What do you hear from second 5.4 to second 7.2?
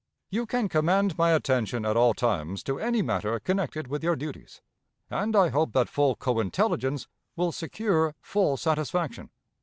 hope that full co intelligence